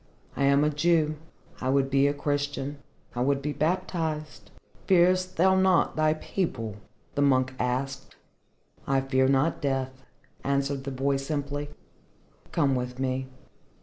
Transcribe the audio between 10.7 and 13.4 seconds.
the boy simply. "Come with me."